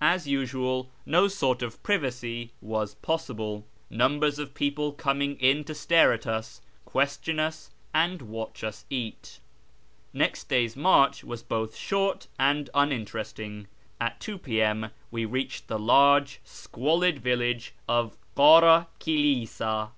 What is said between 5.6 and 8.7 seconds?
to stare at us, question us, and watch